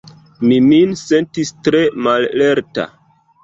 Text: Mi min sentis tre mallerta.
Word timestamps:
Mi 0.45 0.57
min 0.69 0.95
sentis 1.03 1.53
tre 1.69 1.85
mallerta. 2.09 2.91